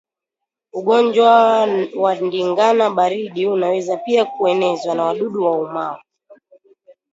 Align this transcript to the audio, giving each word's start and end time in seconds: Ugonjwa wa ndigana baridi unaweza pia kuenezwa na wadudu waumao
Ugonjwa 0.73 1.33
wa 1.95 2.13
ndigana 2.21 2.89
baridi 2.89 3.47
unaweza 3.47 3.97
pia 3.97 4.25
kuenezwa 4.25 4.95
na 4.95 5.03
wadudu 5.03 5.43
waumao 5.45 6.01